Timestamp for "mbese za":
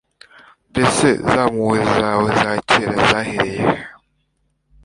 0.71-1.41